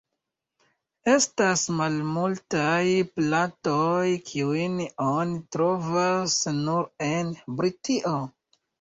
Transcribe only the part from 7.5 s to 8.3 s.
Britio.